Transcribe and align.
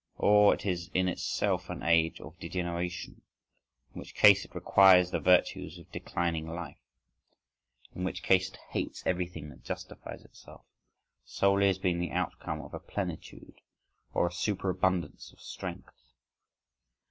Or 0.17 0.55
it 0.55 0.65
is 0.65 0.89
in 0.95 1.07
itself 1.07 1.69
an 1.69 1.83
age 1.83 2.19
of 2.21 2.39
degeneration, 2.39 3.21
in 3.93 3.99
which 3.99 4.15
case 4.15 4.43
it 4.43 4.55
requires 4.55 5.11
the 5.11 5.19
virtues 5.19 5.77
of 5.77 5.91
declining 5.91 6.47
life,—in 6.47 8.03
which 8.03 8.23
case 8.23 8.49
it 8.49 8.57
hates 8.71 9.05
everything 9.05 9.49
that 9.49 9.63
justifies 9.63 10.25
itself, 10.25 10.65
solely 11.23 11.69
as 11.69 11.77
being 11.77 11.99
the 11.99 12.09
outcome 12.13 12.61
of 12.61 12.73
a 12.73 12.79
plenitude, 12.79 13.61
or 14.11 14.25
a 14.25 14.31
superabundance 14.31 15.31
of 15.33 15.39
strength. 15.39 15.95